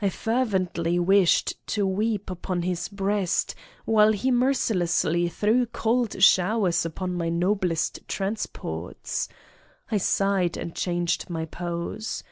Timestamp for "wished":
1.00-1.54